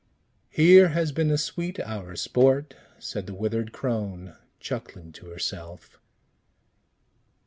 [0.49, 5.99] "Here has been a sweet hour's sport!" said the withered crone, chuckling to herself.